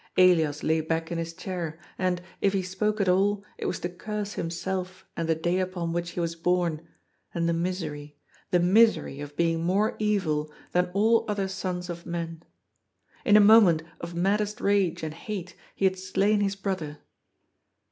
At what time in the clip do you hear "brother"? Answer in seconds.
16.55-16.97